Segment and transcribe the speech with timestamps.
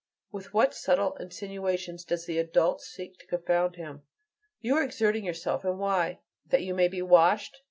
[0.31, 4.01] With what subtle insinuations does the adult seek to confound him!
[4.59, 6.21] You are exerting yourself and why?
[6.47, 7.59] That you may be washed?